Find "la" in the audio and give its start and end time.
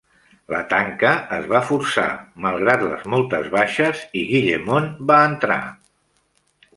0.51-0.59